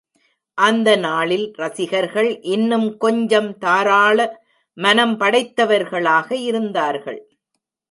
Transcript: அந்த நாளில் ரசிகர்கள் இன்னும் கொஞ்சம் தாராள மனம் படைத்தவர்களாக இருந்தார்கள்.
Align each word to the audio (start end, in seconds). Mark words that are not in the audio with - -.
அந்த 0.57 0.95
நாளில் 0.95 1.53
ரசிகர்கள் 1.55 2.39
இன்னும் 2.41 2.97
கொஞ்சம் 2.97 3.57
தாராள 3.57 4.19
மனம் 4.77 5.15
படைத்தவர்களாக 5.17 6.35
இருந்தார்கள். 6.35 7.21